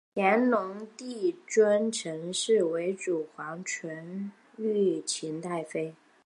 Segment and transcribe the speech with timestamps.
[0.15, 2.91] 乾隆帝尊陈氏为
[3.35, 5.93] 皇祖纯裕勤太妃。